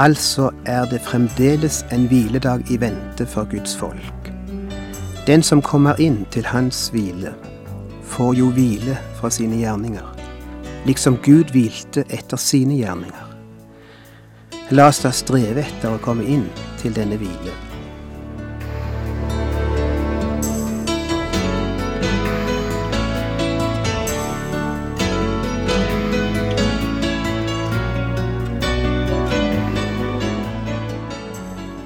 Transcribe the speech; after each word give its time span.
Altså 0.00 0.50
er 0.64 0.84
det 0.88 1.00
fremdeles 1.00 1.82
en 1.92 2.06
hviledag 2.08 2.70
i 2.70 2.80
vente 2.80 3.26
for 3.26 3.44
Guds 3.50 3.76
folk. 3.76 4.32
Den 5.26 5.42
som 5.42 5.60
kommer 5.62 6.00
inn 6.00 6.22
til 6.32 6.46
Hans 6.46 6.88
hvile, 6.88 7.34
får 8.08 8.32
jo 8.38 8.46
hvile 8.56 8.96
fra 9.18 9.28
sine 9.30 9.58
gjerninger, 9.60 10.06
liksom 10.88 11.18
Gud 11.20 11.52
hvilte 11.52 12.06
etter 12.08 12.40
sine 12.40 12.78
gjerninger. 12.80 13.26
La 14.70 14.88
oss 14.88 15.02
da 15.04 15.12
streve 15.12 15.66
etter 15.66 15.92
å 15.92 16.00
komme 16.00 16.24
inn 16.24 16.48
til 16.80 16.96
denne 16.96 17.20
hvile. 17.20 17.52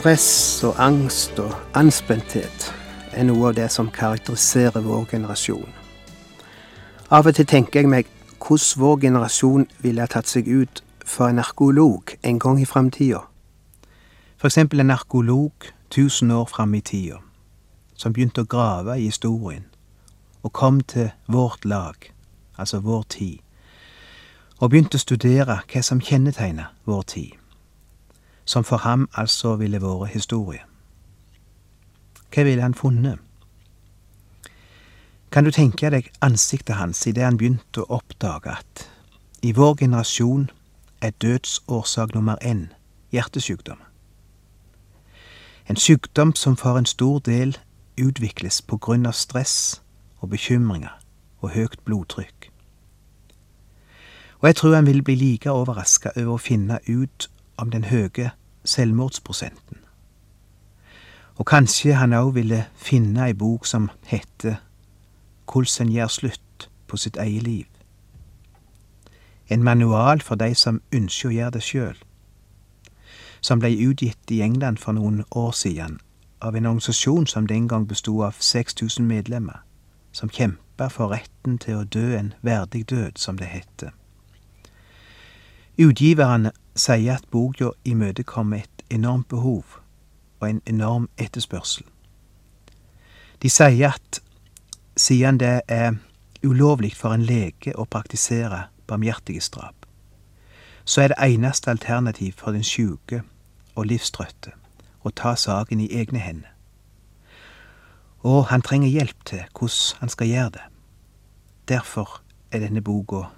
Stress 0.00 0.64
og 0.64 0.78
angst 0.80 1.36
og 1.44 1.50
anspenthet 1.76 2.62
er 3.12 3.26
noe 3.28 3.50
av 3.50 3.56
det 3.58 3.66
som 3.68 3.90
karakteriserer 3.92 4.80
vår 4.80 5.02
generasjon. 5.10 5.74
Av 7.12 7.26
og 7.28 7.36
til 7.36 7.44
tenker 7.44 7.82
jeg 7.82 7.90
meg 7.92 8.06
hvordan 8.40 8.80
vår 8.80 8.94
generasjon 9.02 9.66
ville 9.84 10.00
ha 10.00 10.08
tatt 10.08 10.30
seg 10.30 10.48
ut 10.48 10.80
for 11.04 11.28
en 11.28 11.42
arkeolog 11.42 12.14
en 12.24 12.38
gang 12.40 12.62
i 12.62 12.64
framtida. 12.70 13.20
Eksempel 14.40 14.80
en 14.80 14.94
arkeolog 14.94 15.68
tusen 15.92 16.32
år 16.32 16.48
fram 16.48 16.72
i 16.74 16.80
tida, 16.80 17.20
som 17.92 18.16
begynte 18.16 18.46
å 18.46 18.48
grave 18.48 18.96
i 18.96 19.10
historien, 19.10 19.66
og 20.40 20.54
kom 20.56 20.80
til 20.80 21.12
vårt 21.28 21.68
lag, 21.68 22.08
altså 22.56 22.80
vår 22.80 23.04
tid, 23.18 23.36
og 24.64 24.72
begynte 24.72 24.96
å 24.96 25.04
studere 25.04 25.60
hva 25.60 25.84
som 25.84 26.00
kjennetegner 26.00 26.72
vår 26.88 27.04
tid 27.18 27.39
som 28.44 28.64
for 28.64 28.76
ham 28.76 29.08
altså 29.14 29.56
ville 29.56 29.82
vært 29.82 30.14
historie. 30.14 30.64
Hva 32.30 32.44
ville 32.46 32.62
han 32.62 32.74
funnet? 32.74 33.18
Kan 35.30 35.44
du 35.44 35.50
tenke 35.50 35.90
deg 35.90 36.10
ansiktet 36.20 36.76
hans 36.76 37.06
idet 37.06 37.24
han 37.24 37.38
begynte 37.38 37.84
å 37.84 38.00
oppdage 38.00 38.50
at 38.50 38.86
i 39.42 39.52
vår 39.54 39.76
generasjon 39.84 40.50
er 41.00 41.10
dødsårsak 41.22 42.14
nummer 42.14 42.36
én 42.42 42.68
hjertesykdom. 43.12 43.78
En 45.68 45.76
sykdom 45.76 46.34
som 46.34 46.56
for 46.56 46.78
en 46.78 46.86
stor 46.86 47.18
del 47.18 47.56
utvikles 47.98 48.62
på 48.62 48.76
grunn 48.76 49.06
av 49.06 49.14
stress 49.14 49.80
og 50.20 50.30
bekymringer 50.34 50.98
og 51.40 51.54
høyt 51.54 51.78
blodtrykk. 51.84 52.50
Og 54.40 54.48
jeg 54.48 54.56
tror 54.56 54.74
han 54.74 54.86
vil 54.86 55.02
bli 55.02 55.14
like 55.14 55.50
overraska 55.50 56.10
over 56.16 56.36
å 56.36 56.42
finne 56.42 56.80
ut 56.88 57.28
om 57.60 57.70
den 57.70 57.84
høye 57.84 58.30
selvmordsprosenten. 58.64 59.76
Og 61.36 61.46
kanskje 61.46 61.94
han 61.94 62.12
òg 62.12 62.34
ville 62.34 62.64
finne 62.76 63.24
ei 63.26 63.32
bok 63.32 63.66
som 63.66 63.90
heter 64.06 64.60
Hvordan 65.50 65.86
en 65.86 65.92
gjør 65.92 66.06
slutt 66.06 66.68
på 66.86 66.96
sitt 66.96 67.16
eget 67.16 67.42
liv. 67.42 67.66
En 69.48 69.62
manual 69.62 70.20
for 70.20 70.34
de 70.34 70.54
som 70.54 70.82
ønsker 70.92 71.28
å 71.28 71.32
gjøre 71.32 71.54
det 71.56 71.62
sjøl. 71.62 71.96
Som 73.40 73.58
ble 73.58 73.72
utgitt 73.88 74.30
i 74.30 74.42
England 74.46 74.78
for 74.78 74.92
noen 74.92 75.24
år 75.30 75.50
siden 75.50 75.98
av 76.40 76.56
en 76.56 76.66
organisasjon 76.66 77.26
som 77.26 77.46
den 77.46 77.68
gang 77.68 77.88
bestod 77.88 78.24
av 78.24 78.36
6000 78.38 79.06
medlemmer, 79.06 79.64
som 80.12 80.28
kjempa 80.28 80.88
for 80.88 81.10
retten 81.10 81.58
til 81.58 81.80
å 81.80 81.84
dø 81.84 82.16
en 82.18 82.32
verdig 82.42 82.84
død, 82.90 83.18
som 83.18 83.38
det 83.38 83.50
heter. 83.50 83.90
Utgiverne 85.78 86.52
sier 86.80 87.18
at 87.18 87.28
boka 87.30 87.70
imøtekommer 87.84 88.64
et 88.64 88.84
enormt 88.90 89.28
behov 89.28 89.80
og 90.40 90.50
en 90.50 90.62
enorm 90.66 91.08
etterspørsel. 91.18 91.84
De 93.42 93.50
sier 93.50 93.92
at 93.92 94.20
siden 94.96 95.40
det 95.40 95.60
er 95.68 95.94
ulovlig 96.44 96.94
for 96.96 97.14
en 97.14 97.24
lege 97.24 97.74
å 97.76 97.84
praktisere 97.84 98.66
barmhjertighetsdrap, 98.88 99.86
så 100.84 101.02
er 101.02 101.12
det 101.12 101.20
eneste 101.22 101.70
alternativ 101.70 102.40
for 102.40 102.56
den 102.56 102.64
sjuke 102.64 103.22
og 103.76 103.86
livstrøtte 103.86 104.54
å 105.04 105.12
ta 105.16 105.34
saken 105.36 105.80
i 105.80 105.90
egne 106.00 106.18
hender. 106.18 106.54
Og 108.20 108.50
han 108.50 108.62
trenger 108.62 108.92
hjelp 108.92 109.24
til 109.24 109.44
hvordan 109.56 110.00
han 110.00 110.12
skal 110.12 110.28
gjøre 110.28 110.54
det. 110.56 110.64
Derfor 111.68 112.20
er 112.52 112.64
denne 112.64 112.82
boka 112.84 113.28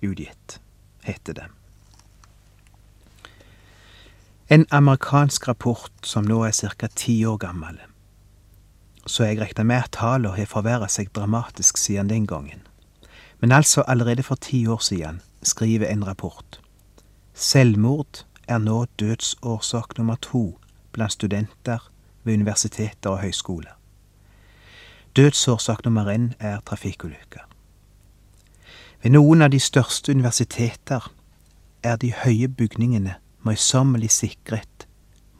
utgitt, 0.00 0.60
heter 1.04 1.36
det. 1.36 1.48
En 4.52 4.66
amerikansk 4.70 5.48
rapport 5.48 5.92
som 6.02 6.24
nå 6.26 6.40
er 6.42 6.50
ca. 6.50 6.88
ti 6.94 7.24
år 7.24 7.36
gammel. 7.36 7.76
Så 9.06 9.24
jeg 9.24 9.38
regner 9.38 9.62
med 9.64 9.76
at 9.76 9.92
tallene 9.94 10.34
har 10.34 10.50
forverret 10.50 10.90
seg 10.90 11.12
dramatisk 11.14 11.78
siden 11.78 12.10
den 12.10 12.26
gangen. 12.26 12.66
Men 13.38 13.52
altså 13.52 13.84
allerede 13.86 14.22
for 14.26 14.34
ti 14.34 14.66
år 14.66 14.82
siden 14.82 15.20
skriver 15.42 15.86
en 15.86 16.06
rapport. 16.06 16.60
Selvmord 17.34 18.24
er 18.48 18.58
nå 18.58 18.86
dødsårsak 18.98 19.98
nummer 19.98 20.16
to 20.16 20.58
blant 20.92 21.12
studenter 21.12 21.78
ved 22.24 22.34
universiteter 22.34 23.10
og 23.10 23.20
høyskoler. 23.22 23.78
Dødsårsak 25.16 25.84
nummer 25.84 26.10
én 26.10 26.34
er 26.40 26.58
trafikkulykker. 26.66 27.46
Ved 29.02 29.10
noen 29.10 29.42
av 29.42 29.54
de 29.54 29.60
største 29.60 30.10
universiteter 30.12 31.12
er 31.82 31.96
de 31.96 32.12
høye 32.12 32.48
bygningene 32.48 33.14
møysommelig 33.46 34.10
sikret 34.10 34.86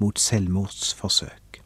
mot 0.00 0.18
selvmordsforsøk. 0.18 1.60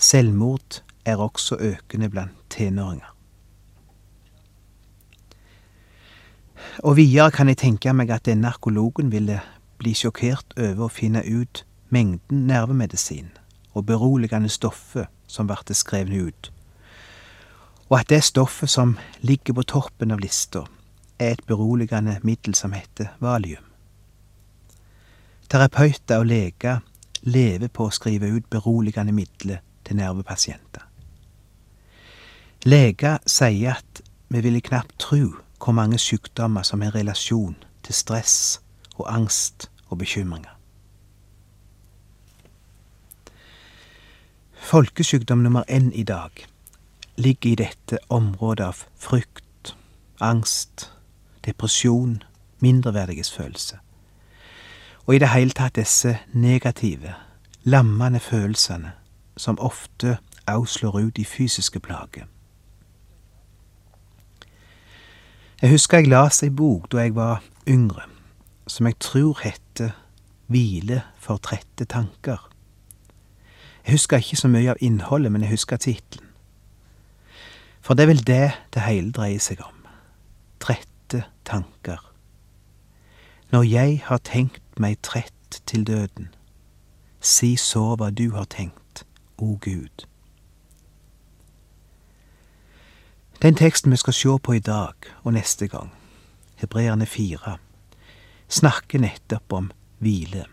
Selvmord 0.00 0.82
er 1.04 1.16
også 1.16 1.56
økende 1.60 2.08
blant 2.08 2.36
tenåringer. 2.50 3.16
Og 6.78 6.96
videre 6.96 7.30
kan 7.30 7.48
jeg 7.48 7.60
tenke 7.60 7.92
meg 7.92 8.10
at 8.10 8.24
denne 8.28 8.48
arkeologen 8.48 9.12
ville 9.12 9.40
bli 9.80 9.92
sjokkert 9.96 10.56
over 10.56 10.86
å 10.86 10.92
finne 10.92 11.22
ut 11.24 11.64
mengden 11.92 12.46
nervemedisin 12.48 13.30
og 13.74 13.86
beroligende 13.88 14.48
stoffer 14.48 15.08
som 15.26 15.48
ble 15.48 15.76
skrevet 15.76 16.28
ut, 16.28 16.50
og 17.88 17.98
at 18.00 18.10
det 18.10 18.22
stoffet 18.24 18.70
som 18.70 18.96
ligger 19.20 19.56
på 19.56 19.66
toppen 19.66 20.12
av 20.14 20.22
lista, 20.22 20.64
er 21.18 21.34
et 21.34 21.46
beroligende 21.46 22.18
middel 22.22 22.54
som 22.54 22.72
heter 22.72 23.12
valium. 23.20 23.69
Terapeuter 25.50 26.16
og 26.16 26.26
leger 26.30 26.78
lever 27.26 27.68
på 27.74 27.88
å 27.88 27.90
skrive 27.90 28.28
ut 28.30 28.44
beroligende 28.54 29.10
midler 29.10 29.64
til 29.82 29.98
nervepasienter. 29.98 30.84
Leger 32.70 33.18
sier 33.26 33.80
at 33.80 34.02
vi 34.30 34.44
ville 34.44 34.62
knapt 34.62 34.94
tro 35.02 35.24
hvor 35.58 35.74
mange 35.74 35.98
sykdommer 35.98 36.62
som 36.62 36.86
har 36.86 36.94
relasjon 36.94 37.58
til 37.82 37.98
stress 37.98 38.60
og 38.94 39.10
angst 39.10 39.66
og 39.88 39.98
bekymringer. 40.04 40.54
Folkesykdom 44.70 45.42
nummer 45.42 45.66
én 45.66 45.90
i 45.90 46.06
dag 46.06 46.46
ligger 47.18 47.50
i 47.50 47.58
dette 47.64 47.98
området 48.08 48.70
av 48.70 48.86
frykt, 48.94 49.74
angst, 50.20 50.92
depresjon, 51.42 52.20
mindreverdighetsfølelse 52.62 53.82
og 55.06 55.14
i 55.14 55.18
det 55.18 55.30
hele 55.32 55.54
tatt 55.56 55.76
disse 55.76 56.18
negative, 56.32 57.14
lammende 57.64 58.20
følelsene 58.20 58.92
som 59.36 59.58
ofte 59.60 60.18
òg 60.50 60.66
slår 60.68 61.00
ut 61.00 61.18
i 61.18 61.24
fysiske 61.24 61.80
plager. 61.80 62.26
Jeg 65.62 65.70
husker 65.70 66.00
jeg 66.00 66.08
las 66.08 66.42
ei 66.42 66.50
bok 66.50 66.88
da 66.92 67.02
jeg 67.04 67.14
var 67.14 67.42
yngre, 67.68 68.06
som 68.66 68.86
jeg 68.86 68.98
tror 69.00 69.40
heter 69.44 69.92
Hvile 70.50 71.02
for 71.20 71.36
trette 71.36 71.84
tanker. 71.84 72.48
Jeg 73.84 73.92
husker 73.92 74.16
ikke 74.18 74.36
så 74.36 74.48
mye 74.48 74.72
av 74.72 74.80
innholdet, 74.80 75.32
men 75.32 75.44
jeg 75.44 75.52
husker 75.52 75.76
tittelen. 75.76 76.26
For 77.80 77.94
det 77.94 78.02
er 78.02 78.10
vel 78.10 78.24
det 78.26 78.48
det 78.74 78.82
hele 78.82 79.12
dreier 79.12 79.40
seg 79.40 79.60
om. 79.64 79.76
Trette 80.60 81.22
tanker. 81.44 82.00
Når 83.52 83.62
jeg 83.68 84.02
har 84.04 84.20
tenkt 84.26 84.62
meg 84.80 85.00
trett 85.02 85.60
til 85.66 85.84
døden, 85.86 86.30
si 87.20 87.56
så 87.56 87.94
hva 87.96 88.10
du 88.10 88.30
har 88.34 88.48
tenkt, 88.50 89.04
o 89.38 89.56
Gud. 89.60 90.06
Den 93.42 93.56
teksten 93.56 93.92
vi 93.92 93.96
skal 93.96 94.16
se 94.16 94.36
på 94.42 94.52
i 94.52 94.64
dag 94.64 94.94
og 95.22 95.32
neste 95.32 95.68
gang, 95.68 95.92
Hebreerne 96.60 97.06
fire, 97.06 97.56
snakker 98.48 99.00
nettopp 99.00 99.52
om 99.52 99.70
hvile. 99.98 100.44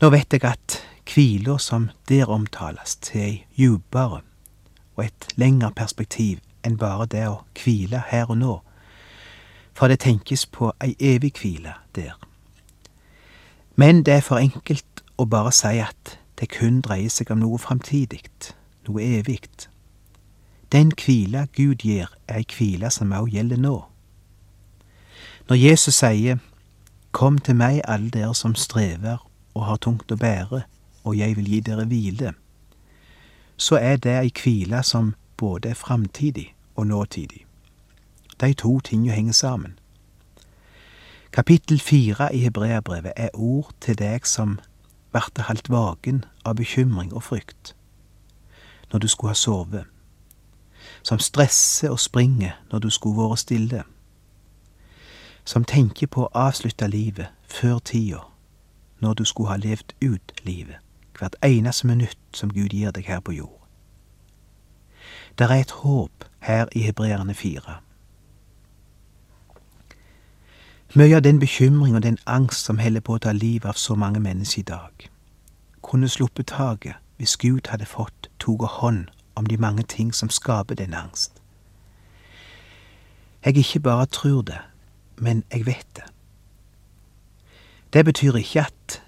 Nå 0.00 0.10
vet 0.12 0.32
jeg 0.32 0.44
at 0.44 0.80
hvila 1.08 1.56
som 1.58 1.88
der 2.08 2.28
omtales, 2.28 2.96
til 2.96 3.20
ei 3.20 3.34
djupere 3.56 4.20
og 4.96 5.04
et 5.04 5.32
lengre 5.40 5.72
perspektiv 5.72 6.40
enn 6.64 6.76
bare 6.80 7.06
det 7.06 7.24
å 7.28 7.42
hvile 7.60 8.02
her 8.10 8.28
og 8.28 8.38
nå, 8.40 8.54
for 9.74 9.88
det 9.88 10.02
tenkes 10.04 10.46
på 10.46 10.72
ei 10.84 10.94
evig 11.00 11.34
hvile 11.40 11.78
der. 11.96 12.23
Men 13.76 14.02
det 14.02 14.14
er 14.14 14.20
for 14.20 14.38
enkelt 14.38 15.02
å 15.18 15.26
bare 15.26 15.52
si 15.52 15.78
at 15.82 16.18
det 16.40 16.50
kun 16.54 16.80
dreier 16.82 17.10
seg 17.10 17.30
om 17.30 17.40
noe 17.42 17.58
framtidig, 17.58 18.22
noe 18.86 19.02
evig. 19.02 19.48
Den 20.72 20.90
kvila 20.90 21.46
Gud 21.56 21.82
gir, 21.82 22.10
er 22.28 22.42
ei 22.42 22.46
hvile 22.50 22.90
som 22.90 23.12
òg 23.14 23.30
gjelder 23.34 23.60
nå. 23.62 23.76
Når 25.48 25.56
Jesus 25.56 26.00
sier 26.02 26.38
Kom 27.14 27.38
til 27.38 27.54
meg, 27.54 27.80
alle 27.86 28.10
dere 28.10 28.34
som 28.34 28.56
strever 28.58 29.20
og 29.54 29.66
har 29.68 29.76
tungt 29.78 30.10
å 30.10 30.16
bære, 30.18 30.64
og 31.04 31.14
jeg 31.14 31.36
vil 31.36 31.46
gi 31.46 31.60
dere 31.62 31.84
hvile, 31.86 32.32
så 33.56 33.78
er 33.78 34.00
det 34.02 34.16
ei 34.18 34.32
hvile 34.34 34.80
som 34.82 35.12
både 35.38 35.70
er 35.70 35.78
framtidig 35.78 36.48
og 36.74 36.86
nåtidig. 36.90 37.44
De 38.40 38.50
to 38.54 38.80
tingene 38.80 39.14
henger 39.14 39.32
sammen. 39.32 39.78
Kapittel 41.34 41.80
fire 41.80 42.34
i 42.34 42.38
Hebreabrevet 42.38 43.12
er 43.16 43.28
ord 43.34 43.72
til 43.80 43.96
deg 43.98 44.22
som 44.26 44.60
varte 45.10 45.42
halvt 45.42 45.66
vaken 45.66 46.20
av 46.46 46.54
bekymring 46.60 47.10
og 47.10 47.24
frykt 47.26 47.72
når 48.92 49.02
du 49.02 49.08
skulle 49.08 49.32
ha 49.32 49.34
sovet, 49.34 49.88
som 51.02 51.18
stresser 51.18 51.90
og 51.90 51.98
springer 51.98 52.54
når 52.70 52.84
du 52.84 52.90
skulle 52.90 53.18
vært 53.18 53.42
stille, 53.42 53.82
som 55.44 55.66
tenker 55.66 56.06
på 56.06 56.28
å 56.28 56.30
avslutte 56.38 56.86
livet 56.86 57.34
før 57.50 57.82
tida, 57.82 58.22
når 59.02 59.18
du 59.18 59.24
skulle 59.26 59.50
ha 59.50 59.58
levd 59.58 59.90
ut 60.06 60.32
livet, 60.46 60.78
hvert 61.18 61.34
eneste 61.42 61.90
minutt 61.90 62.22
som 62.30 62.54
Gud 62.54 62.70
gir 62.70 62.94
deg 62.94 63.10
her 63.10 63.18
på 63.18 63.34
jord. 63.34 63.58
Det 65.34 65.50
er 65.50 65.66
et 65.66 65.74
håp 65.82 66.30
her 66.46 66.70
i 66.70 66.86
Hebreerne 66.86 67.34
fire. 67.34 67.80
Mye 70.96 71.16
av 71.16 71.22
den 71.22 71.40
bekymring 71.40 71.96
og 71.96 72.02
den 72.02 72.18
angst 72.26 72.68
som 72.68 72.78
holder 72.78 73.02
på 73.02 73.16
å 73.16 73.18
ta 73.18 73.32
livet 73.34 73.66
av 73.66 73.74
så 73.74 73.96
mange 73.98 74.20
mennesker 74.22 74.60
i 74.60 74.68
dag, 74.68 75.08
kunne 75.82 76.06
sluppet 76.08 76.52
taket 76.52 77.02
hvis 77.18 77.34
Gud 77.42 77.66
hadde 77.66 77.88
fått 77.90 78.28
tatt 78.38 78.76
hånd 78.76 79.10
om 79.34 79.46
de 79.50 79.58
mange 79.58 79.82
ting 79.82 80.14
som 80.14 80.30
skaper 80.30 80.78
den 80.78 80.94
angst. 80.94 81.42
Jeg 83.44 83.56
ikke 83.56 83.80
bare 83.80 84.06
tror 84.06 84.42
det, 84.42 84.60
men 85.18 85.42
jeg 85.50 85.66
vet 85.66 85.90
det. 85.96 86.06
Det 87.92 88.04
betyr 88.04 88.38
ikke 88.38 88.60
at 88.60 89.02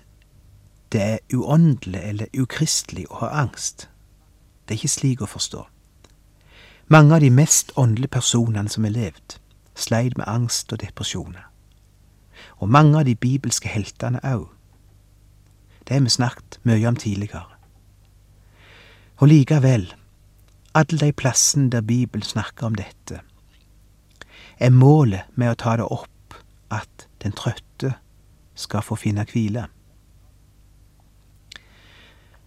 det 0.92 1.02
er 1.02 1.18
uåndelig 1.34 2.02
eller 2.02 2.26
ukristelig 2.34 3.06
å 3.10 3.22
ha 3.22 3.34
angst. 3.46 3.88
Det 4.66 4.74
er 4.74 4.82
ikke 4.82 4.96
slik 4.98 5.22
å 5.22 5.30
forstå. 5.30 5.68
Mange 6.88 7.14
av 7.14 7.20
de 7.20 7.30
mest 7.30 7.70
åndelige 7.76 8.18
personene 8.18 8.68
som 8.68 8.84
har 8.84 8.98
levd, 8.98 9.38
sleit 9.74 10.18
med 10.18 10.26
angst 10.26 10.72
og 10.72 10.82
depresjoner. 10.82 11.45
Og 12.56 12.68
mange 12.68 12.98
av 12.98 13.04
de 13.04 13.14
bibelske 13.14 13.68
heltene 13.68 14.20
òg. 14.24 14.48
Det 15.86 15.94
har 15.94 16.02
vi 16.02 16.10
snakket 16.10 16.58
mye 16.64 16.88
om 16.88 16.96
tidligere. 16.96 17.44
Og 19.16 19.28
likevel, 19.28 19.94
alle 20.74 20.98
de 20.98 21.12
plassene 21.12 21.70
der 21.70 21.80
Bibelen 21.80 22.22
snakker 22.22 22.66
om 22.66 22.74
dette, 22.74 23.20
er 24.58 24.70
målet 24.70 25.28
med 25.34 25.52
å 25.52 25.58
ta 25.60 25.76
det 25.76 25.86
opp 25.88 26.36
at 26.72 27.06
den 27.22 27.32
trøtte 27.32 27.94
skal 28.56 28.82
få 28.82 28.96
finne 28.96 29.24
hvile. 29.32 29.66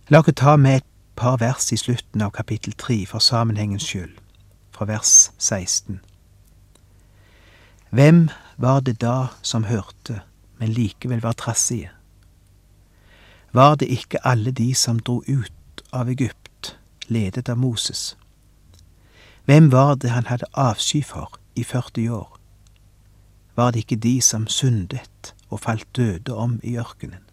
La 0.10 0.20
oss 0.20 0.34
ta 0.36 0.56
med 0.58 0.82
et 0.82 0.86
par 1.16 1.38
vers 1.38 1.72
i 1.72 1.78
slutten 1.78 2.22
av 2.22 2.32
kapittel 2.34 2.74
tre 2.74 3.06
for 3.06 3.22
sammenhengens 3.22 3.86
skyld, 3.86 4.16
fra 4.74 4.86
vers 4.90 5.32
16. 5.38 6.00
Hvem 7.90 8.30
var 8.60 8.80
det 8.80 9.00
da 9.02 9.28
som 9.42 9.64
hørte, 9.64 10.22
men 10.60 10.74
likevel 10.76 11.22
var 11.24 11.38
trassige? 11.40 11.92
Var 13.52 13.76
det 13.76 13.88
ikke 13.88 14.20
alle 14.28 14.52
de 14.52 14.74
som 14.76 15.00
dro 15.00 15.24
ut 15.28 15.84
av 15.94 16.10
Egypt, 16.10 16.76
ledet 17.08 17.50
av 17.50 17.58
Moses? 17.58 18.18
Hvem 19.46 19.72
var 19.72 19.96
det 19.96 20.12
han 20.12 20.28
hadde 20.28 20.52
avsky 20.54 21.02
for 21.04 21.40
i 21.56 21.64
40 21.64 22.10
år? 22.10 22.38
Var 23.56 23.72
det 23.72 23.80
ikke 23.86 23.96
de 23.96 24.22
som 24.22 24.48
syndet 24.48 25.34
og 25.50 25.60
falt 25.60 25.88
døde 25.96 26.36
om 26.36 26.60
i 26.64 26.76
ørkenen? 26.78 27.24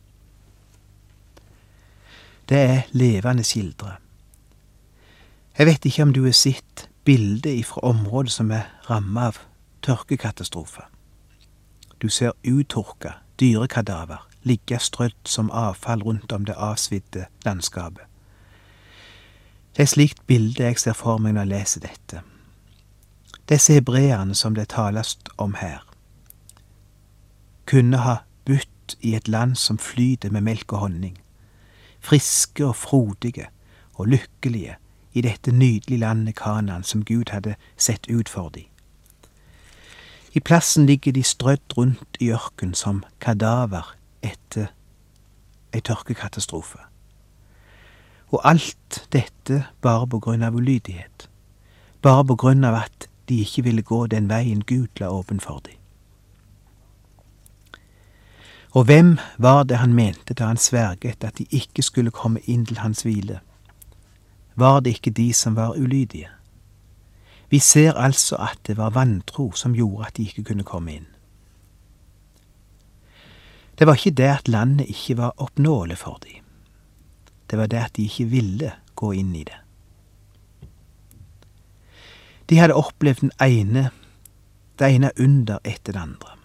Det 2.48 2.58
er 2.58 2.82
levende 2.92 3.44
skildre. 3.44 3.96
Jeg 5.58 5.66
vet 5.66 5.84
ikke 5.84 6.02
om 6.02 6.12
du 6.12 6.24
har 6.24 6.32
sett 6.32 6.88
bildet 7.04 7.58
ifra 7.58 7.82
området 7.82 8.32
som 8.32 8.50
er 8.50 8.70
rammet 8.90 9.22
av 9.22 9.40
tørkekatastrofe. 9.82 10.86
Du 12.02 12.08
ser 12.08 12.32
uttørka 12.44 13.12
dyrekadaver 13.40 14.26
ligge 14.46 14.78
strødd 14.78 15.26
som 15.26 15.50
avfall 15.50 16.02
rundt 16.02 16.32
om 16.32 16.44
det 16.44 16.54
avsvidde 16.56 17.26
landskapet. 17.44 18.04
Det 19.76 19.82
er 19.82 19.90
slikt 19.90 20.26
bilde 20.26 20.62
jeg 20.62 20.78
ser 20.78 20.96
for 20.96 21.18
meg 21.18 21.34
når 21.34 21.44
jeg 21.44 21.52
leser 21.52 21.84
dette. 21.84 22.22
Disse 23.48 23.76
hebreerne 23.76 24.34
som 24.34 24.54
det 24.54 24.68
tales 24.72 25.18
om 25.38 25.54
her, 25.60 25.82
kunne 27.66 27.98
ha 27.98 28.16
budt 28.46 28.96
i 29.00 29.14
et 29.14 29.28
land 29.28 29.56
som 29.56 29.78
flyter 29.78 30.30
med 30.30 30.46
melk 30.46 30.72
og 30.72 30.78
honning, 30.86 31.18
friske 32.00 32.66
og 32.66 32.76
frodige 32.76 33.48
og 33.94 34.06
lykkelige 34.06 34.76
i 35.12 35.20
dette 35.20 35.52
nydelige 35.52 35.98
landet 35.98 36.36
Kanan 36.36 36.82
som 36.82 37.04
Gud 37.04 37.32
hadde 37.32 37.56
sett 37.76 38.06
ut 38.10 38.28
for 38.28 38.48
dem. 38.48 38.70
I 40.36 40.40
plassen 40.40 40.86
ligger 40.86 41.12
de 41.12 41.22
strødd 41.22 41.78
rundt 41.78 42.16
i 42.20 42.28
ørken 42.30 42.74
som 42.74 43.04
kadaver 43.20 43.94
etter 44.22 44.66
ei 45.72 45.80
tørkekatastrofe. 45.80 46.78
Og 48.28 48.42
alt 48.44 49.00
dette 49.12 49.62
bare 49.80 50.04
på 50.06 50.20
grunn 50.20 50.44
av 50.44 50.58
ulydighet, 50.58 51.30
bare 52.02 52.24
på 52.28 52.36
grunn 52.36 52.68
av 52.68 52.76
at 52.82 53.08
de 53.28 53.40
ikke 53.40 53.64
ville 53.64 53.82
gå 53.82 54.02
den 54.12 54.28
veien 54.28 54.60
Gud 54.60 55.00
la 55.00 55.08
åpen 55.08 55.40
for 55.40 55.64
dem. 55.64 55.80
Og 58.76 58.84
hvem 58.84 59.16
var 59.38 59.64
det 59.64 59.80
han 59.80 59.96
mente 59.96 60.34
da 60.36 60.52
han 60.52 60.60
sverget 60.60 61.24
at 61.24 61.38
de 61.38 61.48
ikke 61.50 61.82
skulle 61.82 62.12
komme 62.12 62.44
inn 62.44 62.66
til 62.66 62.84
hans 62.84 63.06
hvile? 63.08 63.40
Var 64.54 64.80
det 64.80 64.98
ikke 64.98 65.16
de 65.16 65.32
som 65.32 65.56
var 65.56 65.80
ulydige? 65.80 66.28
Vi 67.50 67.58
ser 67.58 67.92
altså 67.92 68.36
at 68.36 68.58
det 68.66 68.76
var 68.76 68.90
vantro 68.90 69.52
som 69.52 69.74
gjorde 69.74 70.06
at 70.06 70.16
de 70.16 70.22
ikke 70.26 70.44
kunne 70.44 70.66
komme 70.66 70.94
inn. 70.94 71.06
Det 73.78 73.86
var 73.86 73.94
ikke 73.94 74.16
det 74.16 74.28
at 74.32 74.48
landet 74.48 74.88
ikke 74.88 75.16
var 75.16 75.36
oppnåelig 75.36 75.98
for 75.98 76.18
dem. 76.24 76.42
Det 77.50 77.58
var 77.58 77.66
det 77.66 77.76
at 77.76 77.96
de 77.96 78.02
ikke 78.02 78.24
ville 78.24 78.72
gå 78.94 79.12
inn 79.12 79.34
i 79.34 79.44
det. 79.44 79.58
De 82.50 82.58
hadde 82.58 82.74
opplevd 82.74 83.20
den 83.20 83.32
ene, 83.42 83.90
det 84.78 84.94
ene 84.94 85.10
under 85.20 85.58
etter 85.64 85.92
det 85.92 86.02
andre. 86.02 86.36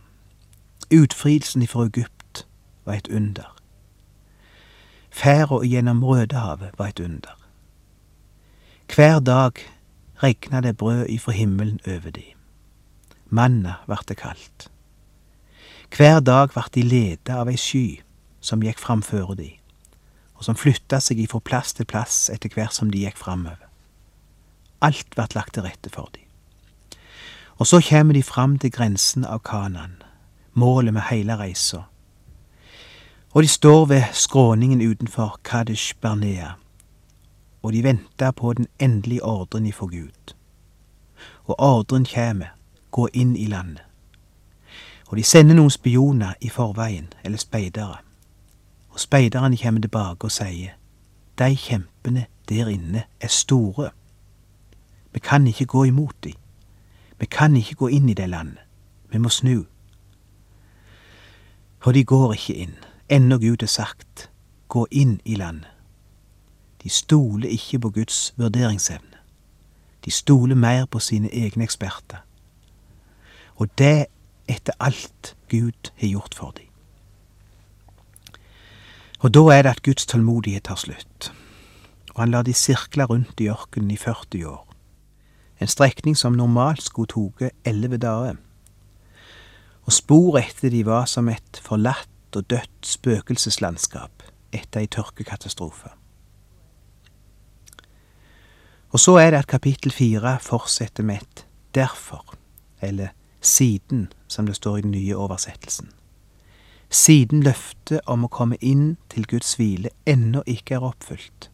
Utfrielsen 0.91 1.67
fra 1.67 1.85
Egypt 1.85 2.45
var 2.85 2.93
et 2.93 3.07
under. 3.07 3.55
Ferda 5.11 5.61
gjennom 5.65 6.03
Rødehavet 6.03 6.77
var 6.77 6.87
et 6.87 6.99
under. 6.99 7.37
Hver 8.95 9.19
dag 9.19 9.51
regna 10.23 10.61
det 10.61 10.77
brød 10.77 11.05
ifra 11.09 11.31
himmelen 11.31 11.79
over 11.87 12.11
de. 12.11 12.23
Manna 13.29 13.73
vart 13.87 14.07
det 14.07 14.17
kalt. 14.17 14.71
Hver 15.97 16.19
dag 16.19 16.49
vart 16.55 16.75
de 16.75 16.81
leda 16.81 17.41
av 17.41 17.49
ei 17.49 17.57
sky 17.57 18.01
som 18.41 18.63
gikk 18.63 18.79
framføre 18.79 19.35
de, 19.35 19.49
og 20.35 20.45
som 20.47 20.55
flytta 20.55 21.01
seg 21.03 21.19
ifra 21.19 21.39
plass 21.39 21.73
til 21.73 21.85
plass 21.85 22.29
etter 22.33 22.53
hvert 22.53 22.75
som 22.75 22.91
de 22.91 23.03
gikk 23.03 23.17
framover. 23.17 23.67
Alt 24.81 25.17
vart 25.17 25.35
lagt 25.35 25.53
til 25.53 25.65
rette 25.67 25.89
for 25.93 26.09
de. 26.15 26.23
Og 27.59 27.67
så 27.67 27.81
kjem 27.83 28.13
de 28.13 28.23
fram 28.23 28.57
til 28.59 28.71
grensen 28.71 29.25
av 29.25 29.43
Kanan, 29.45 30.01
målet 30.53 30.93
med 30.93 31.07
heile 31.11 31.37
reisa. 31.37 31.85
Og 33.33 33.43
de 33.43 33.47
står 33.47 33.85
ved 33.85 34.03
skråningen 34.13 34.81
utenfor 34.81 35.39
Kadesh 35.43 35.93
Bernea 36.01 36.60
og 37.61 37.73
de 37.73 37.83
venta 37.83 38.31
på 38.31 38.53
den 38.53 38.67
endelige 38.79 39.23
ordren 39.23 39.65
ifra 39.65 39.85
Gud. 39.85 40.33
Og 41.43 41.55
ordren 41.59 42.05
kjem, 42.05 42.43
gå 42.91 43.07
inn 43.13 43.35
i 43.35 43.45
landet. 43.45 43.83
Og 45.07 45.17
de 45.17 45.23
sender 45.23 45.55
noen 45.55 45.69
spioner 45.69 46.33
i 46.41 46.49
forveien, 46.49 47.13
eller 47.23 47.37
speidere. 47.37 47.97
Og 48.89 48.99
speiderne 48.99 49.57
kjem 49.57 49.81
tilbake 49.81 50.27
og 50.27 50.31
sier, 50.31 50.77
de 51.39 51.55
kjempene 51.55 52.25
der 52.49 52.67
inne 52.67 53.03
er 53.19 53.27
store. 53.27 53.89
Vi 55.13 55.19
kan 55.19 55.47
ikke 55.47 55.65
gå 55.65 55.83
imot 55.83 56.15
dem. 56.23 56.33
Vi 57.19 57.25
kan 57.25 57.55
ikke 57.55 57.75
gå 57.75 57.87
inn 57.87 58.09
i 58.09 58.13
det 58.13 58.29
landet. 58.29 58.63
Vi 59.11 59.17
må 59.17 59.29
snu. 59.29 59.65
Og 61.81 61.93
de 61.93 62.03
går 62.03 62.33
ikke 62.33 62.53
inn, 62.53 62.75
ennå 63.09 63.37
Gud 63.37 63.57
har 63.59 63.67
sagt, 63.67 64.29
gå 64.67 64.87
inn 64.91 65.19
i 65.25 65.35
landet. 65.35 65.67
De 66.83 66.89
stoler 66.89 67.49
ikke 67.49 67.79
på 67.79 67.89
Guds 67.89 68.33
vurderingsevne. 68.37 69.17
De 70.05 70.11
stoler 70.11 70.55
mer 70.55 70.85
på 70.85 70.99
sine 70.99 71.29
egne 71.33 71.63
eksperter. 71.63 72.23
Og 73.55 73.69
det 73.77 74.05
etter 74.49 74.73
alt 74.79 75.35
Gud 75.49 75.91
har 75.95 76.07
gjort 76.07 76.35
for 76.35 76.51
dem. 76.57 76.65
Og 79.21 79.33
da 79.33 79.39
er 79.53 79.61
det 79.61 79.69
at 79.69 79.83
Guds 79.85 80.05
tålmodighet 80.05 80.63
tar 80.63 80.79
slutt, 80.81 81.29
og 82.15 82.23
han 82.23 82.31
lar 82.33 82.41
de 82.41 82.53
sirkle 82.57 83.05
rundt 83.05 83.39
i 83.39 83.51
ørkenen 83.53 83.91
i 83.91 83.97
40 83.97 84.47
år. 84.49 84.65
En 85.61 85.69
strekning 85.69 86.17
som 86.17 86.33
normalt 86.33 86.81
skulle 86.81 87.11
tatt 87.13 87.53
elleve 87.65 88.01
dager. 88.01 88.39
Og 89.85 89.93
sporet 89.93 90.49
etter 90.49 90.73
de 90.73 90.81
var 90.85 91.05
som 91.05 91.29
et 91.29 91.61
forlatt 91.61 92.35
og 92.35 92.49
dødt 92.49 92.87
spøkelseslandskap 92.87 94.23
etter 94.51 94.81
ei 94.81 94.89
tørkekatastrofe. 94.89 96.00
Og 98.91 98.99
så 98.99 99.15
er 99.17 99.31
det 99.31 99.37
at 99.37 99.47
kapittel 99.47 99.91
fire 99.91 100.39
fortsetter 100.39 101.03
med 101.03 101.15
et 101.21 101.45
derfor, 101.75 102.35
eller 102.81 103.07
siden, 103.41 104.11
som 104.27 104.45
det 104.45 104.55
står 104.55 104.77
i 104.77 104.81
den 104.81 104.91
nye 104.91 105.15
oversettelsen. 105.15 105.89
Siden 106.89 107.43
løftet 107.43 108.01
om 108.05 108.25
å 108.27 108.31
komme 108.31 108.57
inn 108.59 108.97
til 109.09 109.23
Guds 109.25 109.55
hvile 109.55 109.93
ennå 110.05 110.43
ikke 110.45 110.75
er 110.75 110.83
oppfylt, 110.83 111.47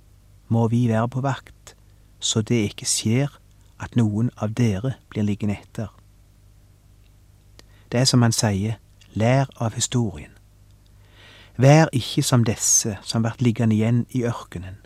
må 0.47 0.67
vi 0.67 0.87
være 0.89 1.09
på 1.13 1.21
vakt, 1.21 1.75
så 2.19 2.41
det 2.41 2.57
ikke 2.71 2.89
skjer 2.89 3.37
at 3.79 3.95
noen 3.95 4.31
av 4.41 4.55
dere 4.57 4.95
blir 5.09 5.27
liggende 5.27 5.59
etter. 5.61 5.91
Det 7.91 8.01
er 8.01 8.09
som 8.09 8.25
han 8.25 8.33
sier, 8.33 8.79
lær 9.13 9.45
av 9.61 9.77
historien. 9.77 10.33
Vær 11.57 11.89
ikke 11.93 12.23
som 12.25 12.43
disse 12.45 12.97
som 13.05 13.21
blir 13.21 13.37
liggende 13.41 13.77
igjen 13.77 14.05
i 14.09 14.25
ørkenen, 14.25 14.81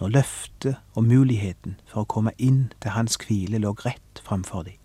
når 0.00 0.08
løftet 0.08 0.76
og 0.94 1.04
muligheten 1.04 1.76
for 1.86 2.02
å 2.02 2.08
komme 2.08 2.32
inn 2.38 2.72
til 2.80 2.94
hans 2.96 3.18
hvile 3.20 3.60
lå 3.60 3.74
rett 3.84 4.22
framfor 4.24 4.64
dem. 4.64 4.76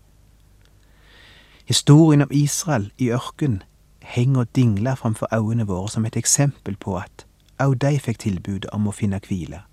Historien 1.66 2.22
om 2.22 2.32
Israel 2.32 2.92
i 2.98 3.10
ørken 3.10 3.64
henger 4.06 4.40
og 4.40 4.56
dingler 4.56 4.96
framfor 4.96 5.28
øynene 5.34 5.68
våre 5.68 5.90
som 5.90 6.06
et 6.06 6.18
eksempel 6.18 6.76
på 6.78 6.98
at 7.00 7.26
òg 7.64 7.80
de 7.82 7.96
fikk 8.00 8.20
tilbudet 8.20 8.70
om 8.76 8.88
å 8.88 8.94
finne 8.94 9.20
hvile. 9.24 9.64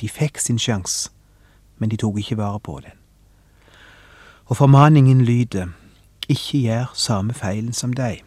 De 0.00 0.08
fikk 0.08 0.38
sin 0.42 0.58
sjanse, 0.58 1.10
men 1.78 1.88
de 1.88 1.96
tok 1.96 2.18
ikke 2.18 2.36
vare 2.36 2.60
på 2.60 2.80
den. 2.84 2.92
Og 4.46 4.56
formaningen 4.56 5.24
lyder 5.24 5.72
ikke 6.28 6.58
gjør 6.58 6.92
samme 6.94 7.34
feilen 7.34 7.72
som 7.72 7.94
deg. 7.94 8.24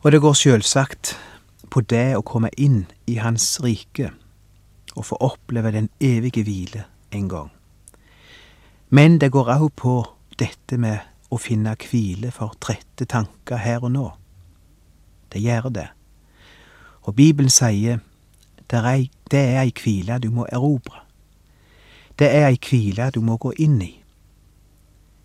Og 0.00 0.12
det 0.12 0.20
går 0.22 0.34
sjølsagt 0.38 1.16
på 1.70 1.80
det 1.80 2.16
å 2.16 2.24
komme 2.24 2.50
inn 2.56 2.86
i 3.06 3.18
Hans 3.22 3.58
rike 3.64 4.12
og 4.96 5.06
få 5.06 5.18
oppleve 5.22 5.72
den 5.72 5.88
evige 6.00 6.42
hvile 6.42 6.84
en 7.14 7.28
gang. 7.28 7.50
Men 8.90 9.18
det 9.18 9.30
går 9.32 9.52
òg 9.58 9.68
på 9.76 9.94
dette 10.38 10.78
med 10.78 11.04
å 11.30 11.36
finne 11.36 11.76
hvile 11.76 12.30
for 12.32 12.56
trette 12.60 13.04
tanker 13.04 13.60
her 13.60 13.84
og 13.84 13.92
nå. 13.92 14.06
Det 15.32 15.42
gjør 15.44 15.68
det. 15.68 15.88
Og 17.04 17.14
Bibelen 17.14 17.52
sier 17.52 18.00
det 18.70 18.80
er 19.32 19.60
ei 19.62 19.72
hvile 19.72 20.18
du 20.18 20.30
må 20.30 20.46
erobre. 20.52 21.04
Det 22.18 22.28
er 22.34 22.48
ei 22.48 22.58
hvile 22.58 23.10
du 23.14 23.20
må 23.20 23.36
gå 23.36 23.52
inn 23.58 23.80
i. 23.82 23.92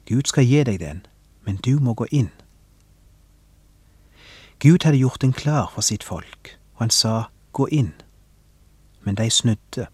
Gud 0.05 0.27
skal 0.27 0.45
gi 0.45 0.63
deg 0.63 0.79
den, 0.79 1.05
men 1.45 1.55
du 1.55 1.79
må 1.79 1.93
gå 1.93 2.05
inn. 2.11 2.29
Gud 4.63 4.83
hadde 4.83 4.97
gjort 4.97 5.21
den 5.21 5.33
klar 5.33 5.71
for 5.73 5.81
sitt 5.81 6.03
folk, 6.03 6.57
og 6.73 6.85
han 6.85 6.89
sa 6.89 7.23
gå 7.51 7.67
inn. 7.67 7.91
Men 9.03 9.15
de 9.15 9.29
snudde. 9.29 9.87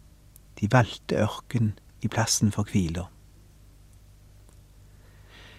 De 0.61 0.67
valgte 0.71 1.15
ørken 1.15 1.71
i 2.01 2.07
plassen 2.07 2.51
for 2.51 2.69
hvila. 2.69 3.07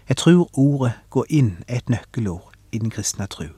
Jeg 0.09 0.17
tror 0.17 0.59
ordet 0.59 0.93
gå 1.11 1.25
inn 1.29 1.65
er 1.67 1.81
et 1.81 1.89
nøkkelord 1.89 2.55
i 2.73 2.79
den 2.79 2.91
kristne 2.91 3.27
tru. 3.27 3.49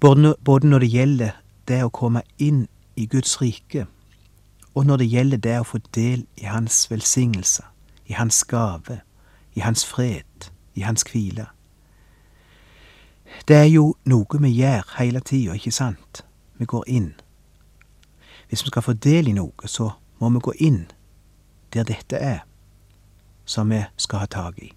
Både 0.00 0.68
når 0.68 0.78
det 0.78 0.90
gjelder 0.92 1.40
det 1.68 1.80
å 1.84 1.88
komme 1.88 2.22
inn 2.38 2.66
i 2.96 3.06
Guds 3.06 3.40
rike, 3.40 3.86
og 4.74 4.86
når 4.86 4.96
det 4.96 5.08
gjelder 5.14 5.42
det 5.48 5.56
å 5.60 5.64
få 5.64 5.80
del 5.96 6.26
i 6.36 6.44
Hans 6.44 6.90
velsignelse, 6.90 7.64
i 8.04 8.12
Hans 8.20 8.44
gave, 8.44 9.00
i 9.56 9.64
Hans 9.64 9.84
fred, 9.84 10.50
i 10.74 10.84
Hans 10.84 11.04
hvile. 11.08 11.46
Det 13.48 13.56
er 13.56 13.64
jo 13.64 13.94
noe 14.04 14.40
vi 14.40 14.50
gjør 14.54 14.96
hele 14.98 15.20
tida, 15.20 15.54
ikke 15.54 15.72
sant? 15.72 16.24
Vi 16.58 16.64
går 16.64 16.84
inn. 16.86 17.14
Hvis 18.48 18.64
vi 18.64 18.72
skal 18.72 18.82
få 18.82 18.92
del 18.92 19.28
i 19.28 19.32
noe, 19.32 19.66
så 19.66 19.90
må 20.18 20.28
vi 20.28 20.42
gå 20.42 20.52
inn 20.58 20.86
der 21.72 21.86
dette 21.86 22.16
er, 22.16 22.40
som 23.44 23.70
vi 23.70 23.84
skal 23.96 24.24
ha 24.24 24.26
tak 24.26 24.58
i. 24.58 24.72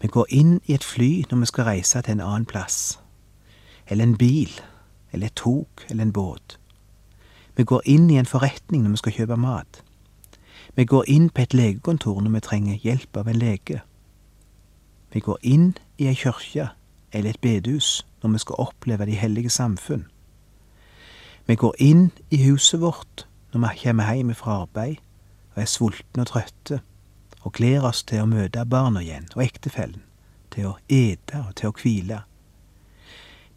Vi 0.00 0.08
går 0.08 0.26
inn 0.32 0.60
i 0.64 0.74
et 0.74 0.84
fly 0.84 1.26
når 1.30 1.42
vi 1.42 1.50
skal 1.50 1.64
reise 1.64 2.02
til 2.02 2.16
en 2.16 2.24
annen 2.24 2.48
plass, 2.48 2.98
eller 3.86 4.04
en 4.04 4.16
bil, 4.16 4.50
eller 5.12 5.26
et 5.26 5.36
tog, 5.36 5.68
eller 5.90 6.02
en 6.02 6.12
båt. 6.12 6.56
Vi 7.56 7.64
går 7.64 7.82
inn 7.84 8.10
i 8.10 8.16
en 8.16 8.26
forretning 8.26 8.82
når 8.82 8.90
vi 8.90 9.02
skal 9.02 9.12
kjøpe 9.12 9.36
mat. 9.36 9.82
Vi 10.76 10.84
går 10.84 11.04
inn 11.12 11.28
på 11.30 11.42
et 11.42 11.54
legekontor 11.54 12.20
når 12.20 12.30
vi 12.30 12.40
trenger 12.40 12.84
hjelp 12.84 13.16
av 13.16 13.28
en 13.28 13.38
lege. 13.38 13.82
Vi 15.12 15.20
går 15.20 15.38
inn 15.42 15.74
i 15.98 16.06
ei 16.08 16.14
kirke 16.14 16.70
eller 17.12 17.30
et 17.30 17.40
bedehus 17.40 18.06
når 18.22 18.30
vi 18.30 18.38
skal 18.38 18.54
oppleve 18.58 19.06
de 19.06 19.14
hellige 19.14 19.50
samfunn. 19.50 20.06
Vi 21.46 21.54
går 21.54 21.74
inn 21.78 22.10
i 22.30 22.42
huset 22.44 22.80
vårt 22.80 23.26
når 23.52 23.60
vi 23.60 23.82
kommer 23.82 24.14
hjem 24.14 24.34
fra 24.34 24.62
arbeid 24.62 24.96
og 25.54 25.62
er 25.62 25.66
sultne 25.66 26.22
og 26.22 26.26
trøtte 26.26 26.80
og 27.40 27.52
gleder 27.52 27.88
oss 27.88 28.02
til 28.04 28.22
å 28.22 28.28
møte 28.28 28.64
barna 28.68 29.00
igjen 29.02 29.28
og 29.34 29.42
ektefellen, 29.44 30.02
til 30.50 30.66
å 30.70 30.76
ete 30.88 31.40
og 31.48 31.54
til 31.56 31.70
å 31.70 31.76
hvile. 31.82 32.20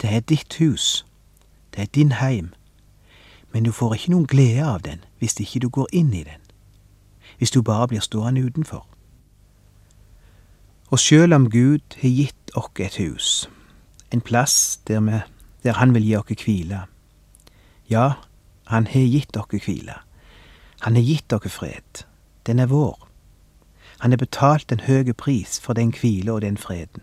Det 0.01 0.09
er 0.09 0.23
ditt 0.23 0.55
hus, 0.59 1.05
det 1.75 1.81
er 1.81 1.91
din 1.95 2.11
heim, 2.11 2.53
men 3.51 3.63
du 3.63 3.71
får 3.71 3.93
ikke 3.95 4.13
noen 4.15 4.29
glede 4.29 4.65
av 4.65 4.81
den 4.87 5.03
hvis 5.19 5.37
ikke 5.39 5.59
du 5.59 5.69
går 5.69 5.91
inn 5.93 6.13
i 6.13 6.23
den, 6.23 6.41
hvis 7.37 7.51
du 7.51 7.61
bare 7.61 7.87
blir 7.87 8.01
stående 8.01 8.41
utenfor. 8.41 8.87
Og 10.93 10.99
sjøl 11.01 11.33
om 11.33 11.47
Gud 11.49 11.95
har 12.03 12.09
gitt 12.13 12.51
oss 12.53 12.69
et 12.77 12.95
hus, 13.01 13.27
en 14.13 14.21
plass 14.21 14.79
der, 14.87 14.99
vi, 15.01 15.21
der 15.63 15.73
Han 15.73 15.93
vil 15.95 16.03
gi 16.05 16.15
oss 16.15 16.43
hvile, 16.45 16.81
ja, 17.89 18.11
Han 18.69 18.85
har 18.87 19.07
gitt 19.09 19.37
oss 19.37 19.65
hvile, 19.65 19.95
Han 20.81 20.95
har 20.95 21.01
gitt 21.01 21.33
oss 21.33 21.49
fred, 21.51 22.05
den 22.45 22.59
er 22.59 22.69
vår. 22.69 23.07
Han 23.99 24.11
har 24.11 24.17
betalt 24.17 24.71
en 24.71 24.85
høy 24.85 25.13
pris 25.17 25.59
for 25.59 25.73
den 25.73 25.93
hvile 25.97 26.31
og 26.33 26.41
den 26.41 26.57
freden. 26.57 27.01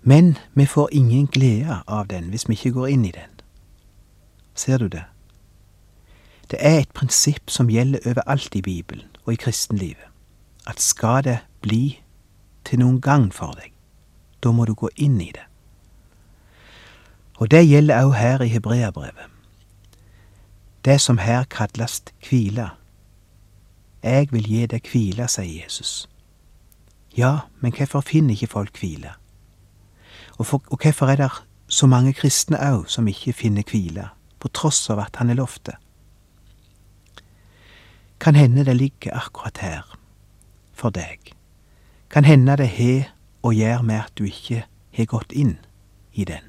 Men 0.00 0.38
vi 0.54 0.64
får 0.66 0.88
ingen 0.92 1.26
glede 1.26 1.82
av 1.86 2.06
den 2.08 2.30
hvis 2.30 2.48
vi 2.48 2.54
ikke 2.56 2.72
går 2.72 2.86
inn 2.86 3.04
i 3.04 3.12
den. 3.12 3.40
Ser 4.54 4.78
du 4.78 4.88
det? 4.88 5.04
Det 6.50 6.58
er 6.60 6.78
et 6.78 6.92
prinsipp 6.94 7.50
som 7.50 7.68
gjelder 7.68 8.00
overalt 8.06 8.54
i 8.54 8.62
Bibelen 8.62 9.12
og 9.26 9.32
i 9.32 9.36
kristenlivet, 9.36 10.08
at 10.66 10.80
skal 10.80 11.24
det 11.24 11.38
bli 11.60 12.03
til 12.64 12.80
noen 12.82 13.00
gagn 13.00 13.30
for 13.32 13.56
deg, 13.58 13.72
da 14.42 14.52
må 14.52 14.64
du 14.64 14.74
gå 14.74 14.90
inn 14.96 15.20
i 15.20 15.30
det. 15.34 15.44
Og 17.40 17.50
det 17.50 17.64
gjelder 17.66 18.04
òg 18.06 18.14
her 18.14 18.42
i 18.44 18.48
Hebreabrevet. 18.52 19.30
Det 20.84 21.00
som 21.00 21.18
her 21.18 21.44
kalles 21.50 22.02
hvile, 22.28 22.70
jeg 24.04 24.28
vil 24.32 24.44
gi 24.44 24.66
deg 24.68 24.88
hvile, 24.92 25.28
sier 25.32 25.64
Jesus. 25.64 26.04
Ja, 27.16 27.46
men 27.60 27.72
hvorfor 27.72 28.04
finner 28.04 28.34
ikke 28.34 28.52
folk 28.52 28.78
hvile? 28.78 29.14
Og, 30.36 30.46
for, 30.46 30.62
og 30.66 30.82
hvorfor 30.82 31.08
er 31.08 31.16
det 31.16 31.30
så 31.68 31.86
mange 31.86 32.12
kristne 32.12 32.58
òg 32.60 32.90
som 32.92 33.08
ikke 33.08 33.32
finner 33.32 33.64
hvile, 33.70 34.10
på 34.38 34.50
tross 34.52 34.90
av 34.92 35.00
at 35.06 35.16
han 35.16 35.30
er 35.32 35.40
lovt 35.40 35.64
det? 35.70 35.78
Kan 38.20 38.36
hende 38.36 38.64
det 38.64 38.76
ligger 38.76 39.16
akkurat 39.16 39.58
her, 39.58 39.96
for 40.72 40.90
deg. 40.90 41.32
Kan 42.14 42.24
hende 42.24 42.54
det 42.54 42.68
har 42.70 43.08
å 43.42 43.50
gjøre 43.50 43.82
med 43.82 44.04
at 44.04 44.12
du 44.14 44.28
ikke 44.28 44.60
har 44.94 45.06
gått 45.10 45.32
inn 45.34 45.56
i 46.14 46.22
den. 46.22 46.44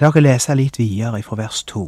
La 0.00 0.08
oss 0.10 0.18
lese 0.18 0.56
litt 0.58 0.80
videre 0.80 1.20
fra 1.22 1.38
vers 1.38 1.60
to. 1.62 1.84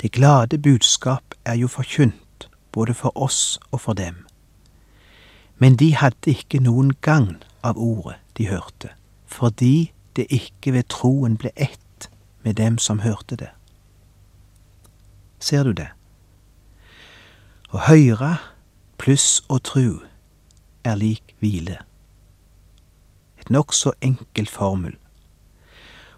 Det 0.00 0.08
glade 0.16 0.56
budskap 0.56 1.36
er 1.44 1.58
jo 1.60 1.68
forkynt 1.68 2.48
både 2.72 2.94
for 2.96 3.12
oss 3.12 3.58
og 3.70 3.82
for 3.84 3.92
dem. 4.00 4.24
Men 5.60 5.76
de 5.76 5.90
hadde 5.92 6.32
ikke 6.32 6.62
noen 6.64 6.94
gagn 7.04 7.42
av 7.60 7.76
ordet 7.76 8.16
de 8.40 8.48
hørte, 8.48 8.94
fordi 9.28 9.92
det 10.16 10.24
ikke 10.32 10.72
ved 10.72 10.88
troen 10.88 11.36
ble 11.36 11.52
ett 11.52 12.08
med 12.40 12.56
dem 12.56 12.80
som 12.80 13.04
hørte 13.04 13.36
det. 13.36 13.52
Ser 15.36 15.68
du 15.68 15.76
det? 15.76 15.90
Å 17.68 17.84
høre 17.92 18.32
pluss 19.04 19.42
å 19.52 19.58
tru 19.60 20.00
er 20.88 20.94
lik 20.96 21.34
hvile. 21.42 21.76
Et 23.36 23.50
nokså 23.52 23.92
enkel 24.00 24.48
formel. 24.48 24.94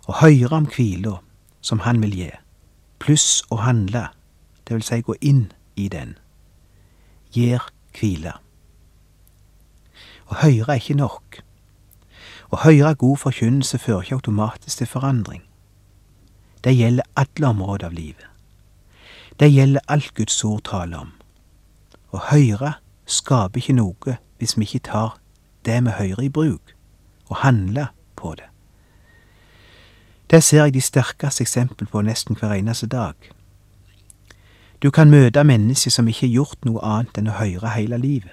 Å 0.06 0.20
høre 0.20 0.52
om 0.54 0.68
hvila 0.70 1.16
som 1.66 1.82
Han 1.82 1.98
vil 2.04 2.14
gi, 2.14 2.28
pluss 3.02 3.42
å 3.50 3.58
handle, 3.58 4.04
det 4.62 4.76
vil 4.76 4.86
si 4.86 5.00
gå 5.02 5.16
inn 5.18 5.48
i 5.74 5.88
den, 5.90 6.14
gir 7.34 7.66
hvile. 7.98 8.36
Å 10.30 10.38
høre 10.44 10.76
er 10.76 10.78
ikke 10.78 10.98
nok. 11.02 11.40
Å 12.54 12.62
høre 12.68 12.94
god 12.94 13.18
forkynnelse 13.24 13.82
fører 13.82 14.06
ikke 14.06 14.20
automatisk 14.20 14.78
til 14.78 14.92
forandring. 14.94 15.42
Det 16.62 16.78
gjelder 16.78 17.10
alle 17.18 17.50
områder 17.50 17.90
av 17.90 17.98
livet. 17.98 18.30
Det 19.42 19.50
gjelder 19.50 19.82
alt 19.90 20.14
Guds 20.14 20.38
ord 20.46 20.62
taler 20.70 21.02
om. 21.02 21.15
Å 22.16 22.22
høre 22.30 22.76
skaper 23.04 23.60
ikke 23.60 23.76
noe 23.76 24.16
hvis 24.40 24.56
vi 24.56 24.64
ikke 24.64 24.86
tar 24.88 25.16
det 25.68 25.76
vi 25.84 25.92
hører 25.98 26.22
i 26.24 26.32
bruk, 26.32 26.72
og 27.28 27.42
handler 27.42 27.90
på 28.16 28.34
det. 28.38 28.46
Det 30.30 30.42
ser 30.44 30.64
jeg 30.64 30.74
de 30.74 30.80
sterkeste 30.80 31.44
eksempel 31.44 31.86
på 31.86 32.00
nesten 32.02 32.38
hver 32.38 32.54
eneste 32.56 32.86
dag. 32.86 33.14
Du 34.82 34.90
kan 34.90 35.10
møte 35.10 35.44
mennesker 35.44 35.90
som 35.90 36.08
ikke 36.08 36.26
har 36.26 36.34
gjort 36.38 36.64
noe 36.64 36.82
annet 36.84 37.20
enn 37.20 37.30
å 37.30 37.36
høre 37.36 37.74
hele 37.76 38.00
livet. 38.00 38.32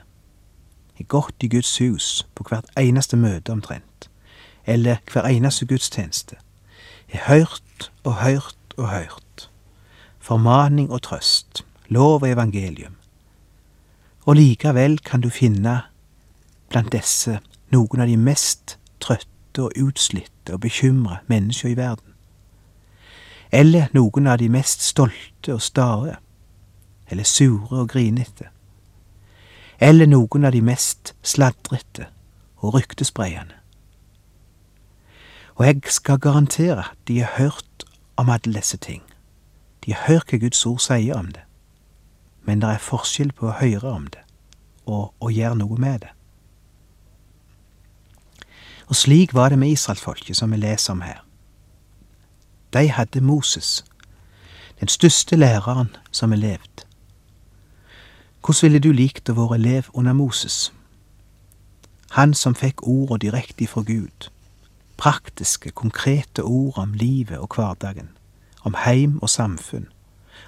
Er 0.99 1.09
gått 1.09 1.43
i 1.43 1.49
Guds 1.51 1.75
hus 1.81 2.23
på 2.35 2.47
hvert 2.47 2.69
eneste 2.79 3.17
møte 3.17 3.51
omtrent, 3.51 4.09
eller 4.65 5.03
hver 5.11 5.27
eneste 5.27 5.65
gudstjeneste. 5.65 6.39
Er 7.09 7.27
hørt 7.27 7.91
og 8.03 8.21
hørt 8.23 8.77
og 8.77 8.89
hørt. 8.89 9.49
Formaning 10.19 10.91
og 10.91 11.01
trøst, 11.01 11.65
lov 11.89 12.21
og 12.21 12.29
evangelium. 12.29 12.95
Og 14.25 14.35
likevel 14.35 14.99
kan 14.99 15.21
du 15.21 15.29
finne 15.29 15.81
blant 16.71 16.91
disse 16.93 17.39
noen 17.73 18.03
av 18.03 18.07
de 18.07 18.17
mest 18.17 18.77
trøtte 19.03 19.65
og 19.65 19.75
utslitte 19.77 20.55
og 20.55 20.63
bekymra 20.63 21.19
mennesker 21.27 21.73
i 21.73 21.77
verden. 21.77 22.13
Eller 23.51 23.91
noen 23.93 24.27
av 24.27 24.39
de 24.41 24.49
mest 24.49 24.81
stolte 24.81 25.53
og 25.53 25.61
stae. 25.61 26.15
Eller 27.11 27.27
sure 27.27 27.83
og 27.83 27.89
grinete. 27.91 28.47
Eller 29.79 30.07
noen 30.09 30.47
av 30.47 30.55
de 30.55 30.61
mest 30.61 31.13
sladrete 31.21 32.07
og 32.63 32.73
ryktespreiende. 32.73 33.59
Og 35.55 35.65
jeg 35.67 35.81
skal 35.93 36.19
garantere 36.19 36.79
at 36.79 36.97
de 37.07 37.19
har 37.19 37.35
hørt 37.37 37.85
om 38.17 38.29
alle 38.29 38.53
disse 38.55 38.77
ting. 38.77 39.03
De 39.85 39.93
har 39.93 40.07
hørt 40.07 40.31
hva 40.31 40.39
Guds 40.41 40.65
ord 40.65 40.81
sier 40.81 41.13
om 41.19 41.29
det. 41.29 41.43
Men 42.43 42.61
det 42.61 42.69
er 42.69 42.83
forskjell 42.83 43.31
på 43.33 43.47
å 43.49 43.57
høre 43.59 43.89
om 43.91 44.07
det 44.11 44.23
og 44.85 45.13
å 45.23 45.29
gjøre 45.31 45.55
noe 45.55 45.79
med 45.79 46.03
det. 46.03 46.11
Og 48.91 48.95
slik 48.99 49.33
var 49.33 49.49
det 49.49 49.59
med 49.59 49.71
israelsfolket 49.71 50.35
som 50.35 50.51
vi 50.51 50.59
leser 50.59 50.91
om 50.93 51.01
her. 51.01 51.23
De 52.73 52.89
hadde 52.91 53.21
Moses, 53.21 53.85
den 54.79 54.87
største 54.87 55.35
læreren 55.35 55.95
som 56.11 56.33
er 56.33 56.41
levd. 56.41 56.83
Hvordan 58.43 58.61
ville 58.61 58.79
du 58.79 58.91
likt 58.91 59.29
å 59.29 59.37
være 59.37 59.55
elev 59.55 59.89
under 59.93 60.13
Moses? 60.13 60.73
Han 62.11 62.33
som 62.33 62.55
fikk 62.55 62.83
orda 62.83 63.17
direkte 63.17 63.63
ifra 63.63 63.81
Gud. 63.87 64.27
Praktiske, 64.97 65.71
konkrete 65.71 66.43
ord 66.43 66.77
om 66.77 66.93
livet 66.93 67.39
og 67.39 67.55
hverdagen. 67.55 68.09
Om 68.61 68.75
heim 68.83 69.19
og 69.21 69.29
samfunn. 69.29 69.87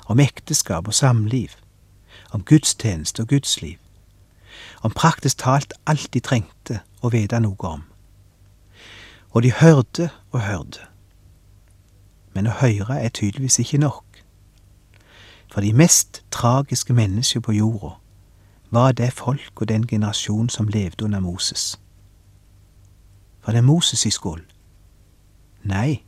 Om 0.06 0.20
ekteskap 0.20 0.88
og 0.88 0.94
samliv. 0.94 1.56
Om 2.32 2.44
gudstjeneste 2.44 3.22
og 3.22 3.28
gudsliv. 3.28 3.78
Om 4.82 4.92
praktisk 4.92 5.38
talt 5.38 5.74
alt 5.86 6.14
de 6.14 6.20
trengte 6.20 6.80
å 7.02 7.10
vite 7.10 7.40
noe 7.40 7.70
om. 7.70 7.84
Og 9.32 9.44
de 9.44 9.52
hørte 9.52 10.10
og 10.32 10.42
hørte. 10.42 10.88
Men 12.34 12.48
å 12.48 12.58
høre 12.60 13.00
er 13.00 13.10
tydeligvis 13.10 13.60
ikke 13.60 13.78
nok. 13.78 14.04
For 15.52 15.62
de 15.62 15.74
mest 15.74 16.24
tragiske 16.32 16.94
mennesker 16.94 17.40
på 17.40 17.52
jorda 17.56 17.96
var 18.72 18.92
det 18.92 19.14
folk 19.14 19.62
og 19.62 19.68
den 19.68 19.88
generasjon 19.88 20.50
som 20.50 20.68
levde 20.68 21.06
under 21.06 21.20
Moses. 21.20 21.80
Var 23.46 23.54
det 23.54 23.64
Moses 23.64 24.06
i 24.06 24.10
skål? 24.10 24.42
Nei. 25.64 26.04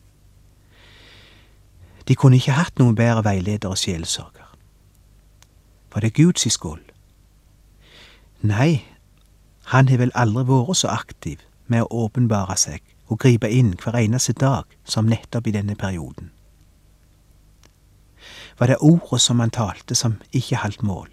De 2.08 2.15
kunne 2.15 2.36
ikke 2.36 2.58
hatt 2.58 2.80
noen 2.80 2.96
bedre 2.96 3.24
veileder 3.24 3.70
og 3.70 3.78
sjelesørger. 3.78 4.46
Var 5.97 6.01
det 6.01 6.13
Guds 6.13 6.53
skål? 6.53 6.81
Nei, 8.45 8.83
han 9.73 9.88
har 9.89 9.97
vel 9.97 10.12
aldri 10.13 10.43
vært 10.45 10.77
så 10.77 10.91
aktiv 10.93 11.41
med 11.65 11.88
å 11.88 12.03
åpenbare 12.05 12.53
seg 12.53 12.83
og 13.10 13.17
gripe 13.23 13.49
inn 13.49 13.71
hver 13.81 13.97
eneste 13.97 14.36
dag 14.38 14.69
som 14.86 15.10
nettopp 15.10 15.49
i 15.49 15.55
denne 15.57 15.73
perioden. 15.73 16.29
Var 18.62 18.69
det 18.69 18.77
ordet 18.77 19.23
som 19.25 19.41
han 19.41 19.49
talte 19.49 19.97
som 19.97 20.21
ikke 20.29 20.62
holdt 20.62 20.86
mål? 20.86 21.10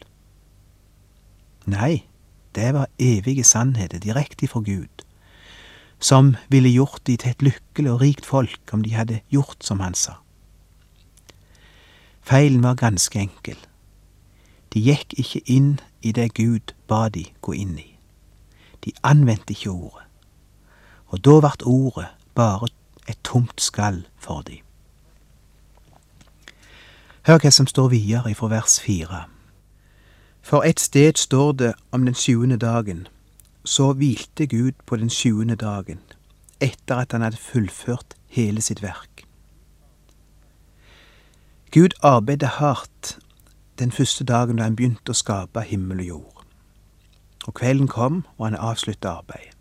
Nei, 1.65 2.05
det 2.53 2.75
var 2.77 2.93
evige 3.01 3.49
sannheter 3.49 4.05
direkte 4.05 4.45
ifra 4.45 4.61
Gud, 4.61 5.09
som 5.97 6.35
ville 6.53 6.77
gjort 6.77 7.07
de 7.09 7.17
til 7.17 7.33
et 7.33 7.51
lykkelig 7.55 7.97
og 7.97 8.03
rikt 8.05 8.35
folk 8.37 8.77
om 8.77 8.85
de 8.85 8.99
hadde 9.01 9.25
gjort 9.33 9.65
som 9.65 9.81
han 9.81 9.97
sa. 9.97 10.21
Feilen 12.21 12.61
var 12.61 12.77
ganske 12.77 13.31
enkel. 13.31 13.57
De 14.75 14.81
gikk 14.83 15.15
ikke 15.15 15.41
inn 15.47 15.77
i 16.03 16.11
det 16.13 16.33
Gud 16.35 16.75
ba 16.91 17.09
de 17.09 17.29
gå 17.41 17.53
inn 17.55 17.77
i. 17.79 17.91
De 18.85 18.93
anvendte 19.07 19.55
ikke 19.55 19.71
ordet, 19.71 20.03
og 21.07 21.23
da 21.25 21.39
vart 21.45 21.63
ordet 21.63 22.09
bare 22.35 22.69
et 23.09 23.19
tomt 23.23 23.61
skall 23.63 24.03
for 24.19 24.43
de. 24.43 24.59
Hør 27.25 27.39
hva 27.39 27.53
som 27.55 27.71
står 27.71 27.89
videre 27.95 28.35
fra 28.35 28.51
vers 28.51 28.81
fire. 28.83 29.25
For 30.43 30.67
et 30.67 30.81
sted 30.81 31.17
står 31.17 31.53
det 31.53 31.73
om 31.93 32.05
den 32.05 32.19
sjuende 32.19 32.59
dagen, 32.61 33.07
så 33.65 33.93
hvilte 33.93 34.47
Gud 34.47 34.83
på 34.87 34.97
den 34.97 35.09
sjuende 35.09 35.57
dagen, 35.57 36.03
etter 36.61 37.07
at 37.07 37.13
han 37.13 37.23
hadde 37.23 37.41
fullført 37.41 38.19
hele 38.29 38.61
sitt 38.61 38.83
verk. 38.83 39.25
Gud 41.71 41.95
arbeidet 42.03 42.59
hardt 42.59 43.19
den 43.79 43.93
første 43.93 44.25
dagen 44.25 44.57
da 44.57 44.63
han 44.63 44.77
begynte 44.77 45.11
å 45.11 45.19
skape 45.19 45.63
himmel 45.67 46.01
og 46.01 46.07
jord. 46.07 46.45
Og 47.47 47.55
kvelden 47.55 47.89
kom, 47.89 48.25
og 48.39 48.47
han 48.47 48.57
avslutta 48.57 49.09
arbeidet. 49.09 49.53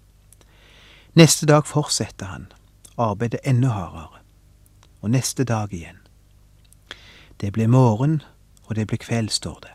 Neste 1.13 1.45
dag 1.45 1.65
fortsetter 1.65 2.25
han, 2.25 2.51
arbeidet 2.97 3.39
enda 3.43 3.69
hardere. 3.69 4.21
Og 5.01 5.09
neste 5.09 5.43
dag 5.43 5.73
igjen. 5.73 5.97
Det 7.41 7.51
ble 7.53 7.67
morgen, 7.67 8.21
og 8.65 8.75
det 8.75 8.87
ble 8.87 8.97
kveld, 8.97 9.29
står 9.29 9.59
det. 9.61 9.73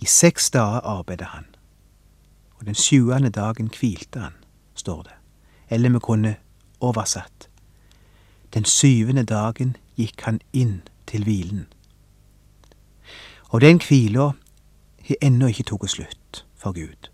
I 0.00 0.06
seks 0.06 0.50
dager 0.50 0.80
arbeidet 0.80 1.26
han. 1.26 1.46
Og 2.58 2.66
den 2.66 2.74
sjuende 2.74 3.30
dagen 3.30 3.70
hvilte 3.80 4.20
han, 4.20 4.34
står 4.74 5.02
det. 5.02 5.16
Eller 5.70 5.90
vi 5.90 5.98
kunne 5.98 6.36
oversatt. 6.80 7.48
Den 8.54 8.64
syvende 8.64 9.22
dagen 9.22 9.76
gikk 9.96 10.22
han 10.22 10.40
inn 10.52 10.82
til 11.06 11.24
hvilen. 11.24 11.66
Og 13.48 13.60
den 13.60 13.80
hvila 13.88 14.32
har 15.08 15.16
ennå 15.22 15.48
ikke 15.48 15.64
tatt 15.70 15.90
slutt 15.90 16.44
for 16.56 16.72
Gud. 16.76 17.08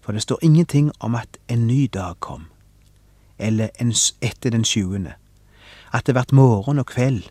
For 0.00 0.12
det 0.12 0.22
står 0.22 0.38
ingenting 0.42 0.92
om 1.00 1.14
at 1.14 1.38
en 1.48 1.66
ny 1.66 1.90
dag 1.94 2.14
kom, 2.20 2.46
eller 3.38 3.68
etter 4.20 4.50
den 4.50 4.64
sjuende, 4.64 5.14
at 5.92 6.06
det 6.06 6.14
vart 6.14 6.32
morgen 6.32 6.78
og 6.78 6.86
kveld 6.86 7.26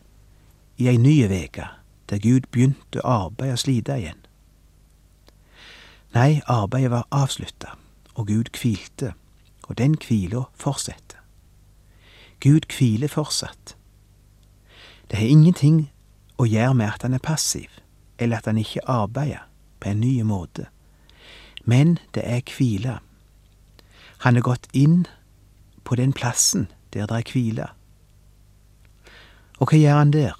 i 0.77 0.87
ei 0.87 0.97
ny 0.97 1.27
veke, 1.29 1.67
der 2.09 2.19
Gud 2.19 2.51
begynte 2.51 2.99
å 2.99 3.27
arbeide 3.27 3.55
og 3.55 3.63
slite 3.63 3.95
igjen. 3.95 4.19
Nei, 6.11 6.41
arbeidet 6.47 6.91
var 6.91 7.07
avslutta, 7.11 7.77
og 8.15 8.27
Gud 8.27 8.51
hvilte, 8.51 9.13
og 9.63 9.77
den 9.77 9.95
hvila 9.95 10.43
fortsetter. 10.59 11.19
Gud 12.39 12.67
hviler 12.77 13.07
fortsatt. 13.07 13.77
Det 15.07 15.19
har 15.19 15.31
ingenting 15.31 15.91
å 16.37 16.47
gjøre 16.49 16.73
med 16.75 16.91
at 16.91 17.05
han 17.07 17.13
er 17.13 17.23
passiv 17.23 17.80
eller 18.21 18.37
at 18.37 18.45
han 18.45 18.57
ikke 18.57 18.85
arbeider 18.89 19.47
på 19.79 19.89
en 19.89 19.99
ny 19.99 20.21
måte. 20.21 20.67
Men 21.65 21.97
det 22.13 22.23
er 22.25 22.41
hvile. 22.57 22.99
Han 24.21 24.37
er 24.37 24.45
gått 24.45 24.67
inn 24.73 25.07
på 25.83 25.97
den 25.97 26.13
plassen 26.13 26.67
der 26.93 27.07
det 27.09 27.17
er 27.17 27.31
hvile. 27.31 27.67
Og 29.59 29.71
hva 29.71 29.77
gjør 29.77 29.97
han 29.97 30.13
der? 30.13 30.37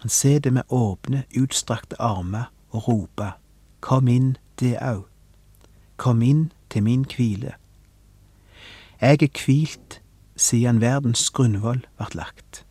Han 0.00 0.12
sitter 0.12 0.50
med 0.50 0.68
åpne, 0.68 1.24
utstrakte 1.36 1.96
armer 2.00 2.52
og 2.70 2.88
roper, 2.88 3.36
Kom 3.80 4.08
inn, 4.08 4.36
det 4.60 4.78
òg. 4.82 5.04
Kom 5.96 6.22
inn 6.22 6.50
til 6.70 6.82
min 6.82 7.04
hvile. 7.04 7.52
Jeg 9.00 9.22
er 9.22 9.28
kvilt 9.34 10.00
siden 10.36 10.80
verdens 10.80 11.30
grunnvoll 11.30 11.84
vart 11.98 12.14
lagt. 12.14 12.64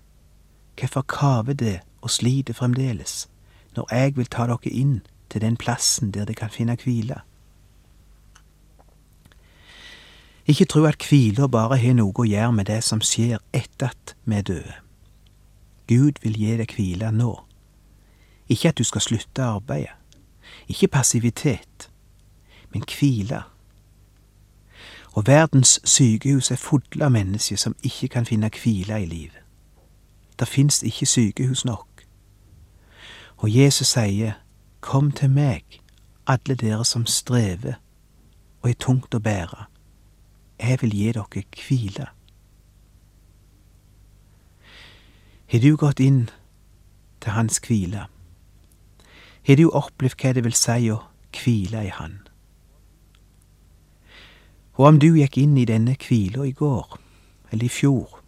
Hvorfor 0.79 1.01
kaver 1.01 1.53
det 1.53 1.79
og 2.01 2.09
sliter 2.09 2.53
fremdeles, 2.53 3.29
når 3.75 3.93
jeg 3.93 4.17
vil 4.17 4.29
ta 4.31 4.47
dere 4.47 4.71
inn 4.71 5.01
til 5.29 5.41
den 5.41 5.57
plassen 5.57 6.11
der 6.11 6.25
dere 6.25 6.35
kan 6.35 6.53
finne 6.53 6.77
hvile? 6.83 7.21
Ikke 10.47 10.65
tro 10.65 10.83
at 10.85 11.05
hvila 11.09 11.47
bare 11.47 11.77
har 11.81 11.95
noe 11.97 12.13
å 12.13 12.27
gjøre 12.27 12.53
med 12.53 12.69
det 12.69 12.83
som 12.85 13.01
skjer 13.01 13.41
etter 13.53 13.89
at 13.89 14.15
vi 14.25 14.37
er 14.37 14.45
døde. 14.45 14.75
Gud 15.87 16.21
vil 16.21 16.37
gi 16.37 16.53
deg 16.57 16.73
hvile 16.77 17.11
nå. 17.11 17.33
Ikke 18.49 18.69
at 18.69 18.77
du 18.77 18.83
skal 18.85 19.01
slutte 19.01 19.43
arbeidet. 19.43 19.93
Ikke 20.67 20.87
passivitet, 20.87 21.89
men 22.73 22.85
hvile. 22.85 23.41
Og 25.13 25.27
verdens 25.27 25.79
sykehus 25.83 26.51
er 26.51 26.61
fulle 26.61 27.05
av 27.05 27.11
mennesker 27.11 27.57
som 27.57 27.75
ikke 27.83 28.07
kan 28.07 28.25
finne 28.25 28.49
hvile 28.53 29.01
i 29.01 29.05
livet. 29.09 29.41
Det 30.39 30.47
fins 30.47 30.83
ikke 30.83 31.05
sykehus 31.05 31.65
nok. 31.65 31.94
Og 33.37 33.55
Jesus 33.55 33.87
sier, 33.87 34.33
Kom 34.81 35.11
til 35.11 35.29
meg, 35.29 35.81
alle 36.27 36.55
dere 36.55 36.85
som 36.85 37.05
strever 37.05 37.79
og 38.61 38.69
er 38.69 38.77
tungt 38.81 39.15
å 39.17 39.21
bære. 39.21 39.65
Jeg 40.61 40.77
vil 40.81 40.93
gi 40.93 41.11
dere 41.13 41.43
hvile. 41.53 42.05
Har 45.51 45.61
du 45.61 45.75
gått 45.77 45.99
inn 46.01 46.29
til 47.21 47.35
Hans 47.35 47.59
hvile? 47.61 48.07
Har 49.45 49.59
du 49.59 49.67
opplevd 49.69 50.21
hva 50.21 50.31
det 50.33 50.43
vil 50.45 50.57
si 50.57 50.89
å 50.89 51.03
hvile 51.37 51.83
i 51.85 51.91
Han? 51.93 52.17
Og 54.75 54.87
om 54.89 54.97
du 54.99 55.11
gikk 55.13 55.37
inn 55.37 55.53
i 55.57 55.67
denne 55.69 55.93
hvila 56.01 56.47
i 56.49 56.51
går, 56.51 56.97
eller 57.51 57.65
i 57.65 57.71
fjor, 57.71 58.19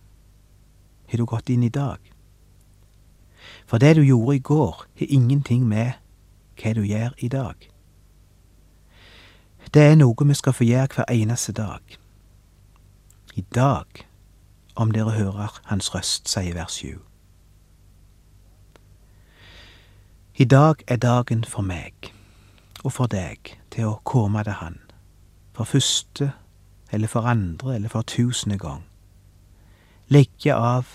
har 1.10 1.18
du 1.18 1.26
gått 1.26 1.50
inn 1.50 1.66
i 1.66 1.74
dag? 1.74 1.98
For 3.68 3.78
det 3.78 3.96
du 3.96 4.02
gjorde 4.02 4.36
i 4.36 4.40
går, 4.40 4.86
har 5.00 5.08
ingenting 5.10 5.68
med 5.68 5.92
hva 6.58 6.74
du 6.74 6.82
gjør 6.88 7.14
i 7.18 7.28
dag. 7.28 7.56
Det 9.74 9.84
er 9.84 9.98
noe 10.00 10.28
vi 10.28 10.34
skal 10.34 10.56
få 10.56 10.64
gjøre 10.64 10.88
hver 10.96 11.12
eneste 11.12 11.52
dag. 11.52 11.98
I 13.36 13.44
dag, 13.56 14.08
om 14.76 14.92
dere 14.92 15.12
hører 15.12 15.60
Hans 15.66 15.92
røst, 15.96 16.30
sier 16.30 16.56
vers 16.56 16.80
7. 16.80 16.96
I 20.40 20.46
dag 20.46 20.84
er 20.88 20.98
dagen 20.98 21.44
for 21.44 21.62
meg 21.62 22.14
og 22.84 22.94
for 22.94 23.12
deg 23.12 23.58
til 23.74 23.90
å 23.90 24.00
komme 24.08 24.44
til 24.48 24.56
Han, 24.62 24.80
for 25.54 25.68
første 25.68 26.32
eller 26.92 27.12
for 27.12 27.28
andre 27.28 27.76
eller 27.76 27.92
for 27.92 28.08
tusende 28.08 28.58
gang. 28.58 28.86
Legge 30.08 30.56
av 30.56 30.86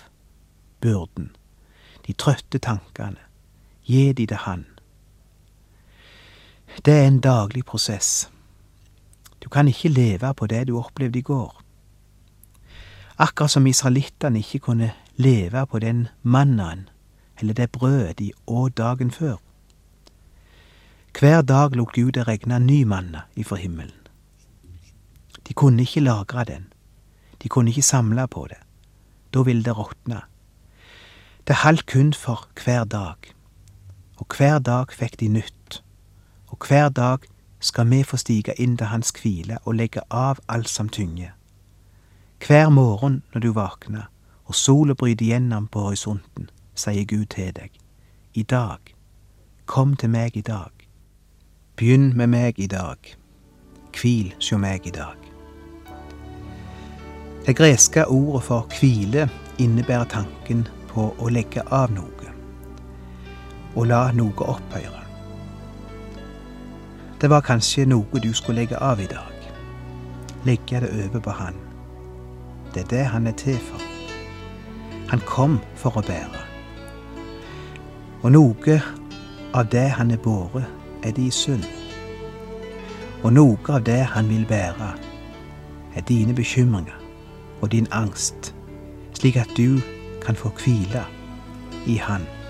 byrden, 0.81 1.35
de 2.07 2.13
trøtte 2.13 2.59
tankene, 2.59 3.19
gi 3.83 4.11
de 4.13 4.25
til 4.25 4.37
Han. 4.37 4.65
Det 6.85 6.93
er 6.93 7.07
en 7.07 7.19
daglig 7.19 7.65
prosess. 7.65 8.29
Du 9.43 9.49
kan 9.49 9.67
ikke 9.67 9.89
leve 9.89 10.33
på 10.33 10.47
det 10.47 10.67
du 10.67 10.79
opplevde 10.79 11.19
i 11.19 11.21
går. 11.21 11.61
Akkurat 13.17 13.51
som 13.51 13.67
israelittene 13.67 14.39
ikke 14.39 14.59
kunne 14.59 14.91
leve 15.15 15.65
på 15.67 15.79
den 15.79 16.07
mannaen 16.21 16.89
eller 17.39 17.53
det 17.53 17.71
brødet 17.71 18.19
de 18.19 18.31
åt 18.47 18.77
dagen 18.77 19.11
før. 19.11 19.37
Hver 21.19 21.41
dag 21.41 21.75
lot 21.75 21.93
Gud 21.93 22.11
det 22.11 22.27
regne 22.27 22.59
ny 22.59 22.83
manna 22.83 23.21
ifra 23.35 23.55
himmelen. 23.55 23.99
De 25.47 25.53
kunne 25.53 25.81
ikke 25.81 26.01
lagre 26.01 26.43
den. 26.43 26.73
De 27.43 27.49
kunne 27.49 27.69
ikke 27.69 27.81
samle 27.81 28.27
på 28.27 28.47
det. 28.49 28.57
Da 29.33 29.41
ville 29.41 29.63
det 29.63 29.77
råtne. 29.77 30.21
Det 31.47 31.55
haldt 31.55 31.85
kun 31.85 32.13
for 32.13 32.47
hver 32.63 32.83
dag. 32.83 33.15
Og 34.17 34.27
hver 34.37 34.59
dag 34.59 34.85
fikk 34.91 35.19
de 35.19 35.27
nytt. 35.27 35.83
Og 36.47 36.57
hver 36.67 36.89
dag 36.89 37.17
skal 37.59 37.89
vi 37.89 38.03
få 38.03 38.17
stige 38.17 38.53
inn 38.61 38.77
til 38.77 38.87
hans 38.87 39.11
hvile 39.11 39.57
og 39.65 39.75
legge 39.75 40.01
av 40.11 40.39
alt 40.47 40.69
som 40.69 40.89
tynger. 40.89 41.31
Hver 42.47 42.69
morgen 42.69 43.23
når 43.33 43.39
du 43.39 43.51
våkner 43.51 44.03
og 44.45 44.55
sola 44.55 44.93
bryter 44.93 45.25
gjennom 45.25 45.67
på 45.67 45.79
horisonten, 45.79 46.49
sier 46.75 47.05
Gud 47.05 47.25
til 47.25 47.51
deg, 47.55 47.71
i 48.33 48.43
dag, 48.43 48.79
kom 49.65 49.95
til 49.95 50.09
meg 50.09 50.37
i 50.37 50.41
dag. 50.41 50.71
Begynn 51.75 52.17
med 52.17 52.27
meg 52.27 52.59
i 52.59 52.67
dag. 52.67 52.97
Hvil 54.01 54.33
sjå 54.39 54.57
meg 54.57 54.87
i 54.87 54.91
dag. 54.91 55.19
Det 57.45 57.55
greske 57.55 58.07
ordet 58.07 58.43
for 58.43 58.67
hvile 58.79 59.29
innebærer 59.59 60.07
tanken 60.07 60.67
på 60.93 61.09
å 61.19 61.29
legge 61.33 61.63
av 61.73 61.91
noe, 61.91 62.33
og 63.75 63.87
la 63.89 64.05
noe 64.13 64.49
opphøre. 64.55 65.01
Det 67.21 67.29
var 67.31 67.41
kanskje 67.41 67.85
noe 67.87 68.19
du 68.19 68.33
skulle 68.33 68.61
legge 68.61 68.77
av 68.77 69.01
i 69.01 69.07
dag. 69.07 69.47
Legge 70.43 70.81
det 70.83 70.91
over 71.05 71.19
på 71.23 71.35
Han. 71.39 71.55
Det 72.73 72.83
er 72.83 72.89
det 72.89 73.05
Han 73.05 73.27
er 73.27 73.31
til 73.31 73.57
for. 73.57 73.81
Han 75.07 75.21
kom 75.25 75.59
for 75.75 75.97
å 75.97 76.01
bære. 76.01 76.41
Og 78.23 78.31
noe 78.31 78.81
av 79.53 79.67
det 79.71 79.87
han 79.93 80.11
er 80.11 80.17
båret, 80.17 80.65
er 81.03 81.11
din 81.11 81.31
synd. 81.31 81.65
Og 83.23 83.33
noe 83.33 83.75
av 83.75 83.83
det 83.83 83.99
han 84.15 84.29
vil 84.29 84.45
bære, 84.47 84.93
er 85.95 86.01
dine 86.07 86.33
bekymringer 86.33 86.97
og 87.61 87.71
din 87.71 87.87
angst, 87.91 88.55
slik 89.13 89.37
at 89.37 89.51
du 89.57 89.79
kan 90.25 90.35
få 90.35 90.51
hvile 90.63 91.05
i 91.85 91.95
Han. 91.95 92.42